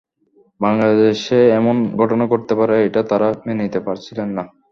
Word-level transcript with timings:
বাংলাদেশে 0.61 1.39
এমন 1.59 1.75
ঘটনা 1.99 2.23
ঘটতে 2.31 2.53
পারে 2.59 2.75
এটা 2.87 3.01
তাঁরা 3.09 3.27
মেনে 3.45 3.61
নিতে 3.61 3.79
পারছিলেন 3.87 4.27
না। 4.37 4.43